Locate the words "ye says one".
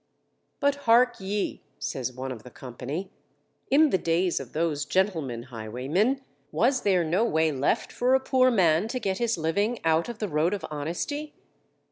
1.19-2.31